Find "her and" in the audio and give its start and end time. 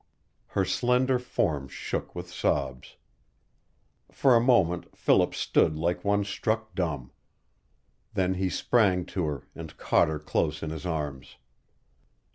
9.27-9.77